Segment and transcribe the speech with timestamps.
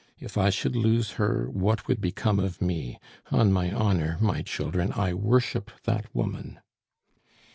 [0.19, 2.97] If I should lose her, what would become of me?
[3.29, 6.59] On my honor, my children, I worship that woman."